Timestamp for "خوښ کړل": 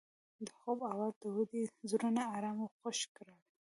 2.77-3.39